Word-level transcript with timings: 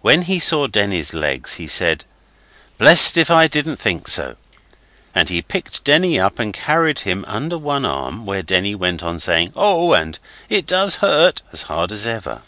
When 0.00 0.22
he 0.22 0.38
saw 0.38 0.68
Denny's 0.68 1.12
legs 1.12 1.54
he 1.54 1.66
said 1.66 2.04
'Blest 2.78 3.16
if 3.16 3.32
I 3.32 3.48
didn't 3.48 3.78
think 3.78 4.06
so,' 4.06 4.36
and 5.12 5.28
he 5.28 5.42
picked 5.42 5.82
Denny 5.82 6.20
up 6.20 6.38
and 6.38 6.54
carried 6.54 7.00
him 7.00 7.24
under 7.26 7.58
one 7.58 7.84
arm, 7.84 8.24
where 8.26 8.42
Denny 8.42 8.76
went 8.76 9.02
on 9.02 9.18
saying 9.18 9.54
'Oh!' 9.56 9.92
and 9.92 10.20
'It 10.48 10.68
does 10.68 10.98
hurt' 11.02 11.42
as 11.52 11.62
hard 11.62 11.90
as 11.90 12.06
ever. 12.06 12.42